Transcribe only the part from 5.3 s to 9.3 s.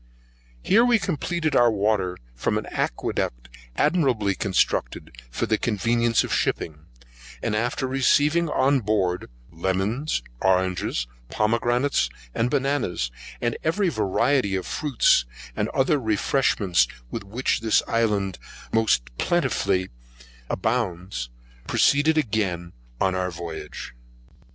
the convenience of the shipping, and after receiving on board